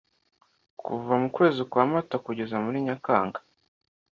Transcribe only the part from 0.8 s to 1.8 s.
Kuva mu kwezi